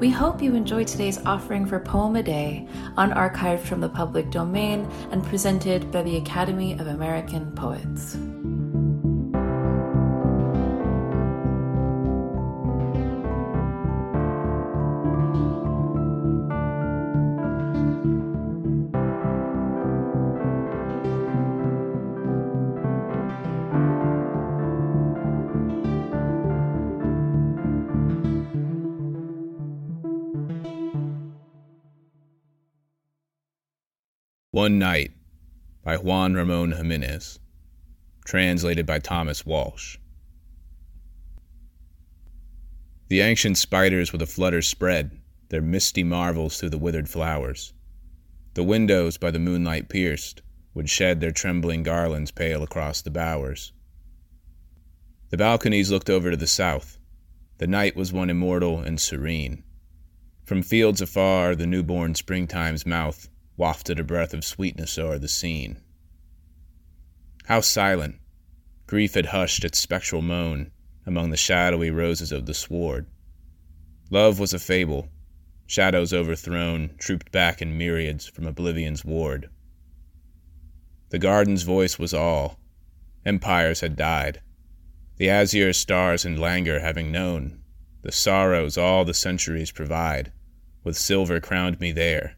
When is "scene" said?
65.26-65.76